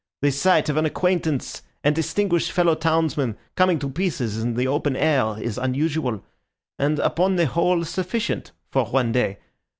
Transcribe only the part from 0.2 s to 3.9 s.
The sight of an acquaintance and distinguished fellow townsman coming to